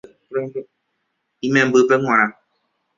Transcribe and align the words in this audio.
Imembýpe 1.47 1.95
g̃uarã 2.01 2.27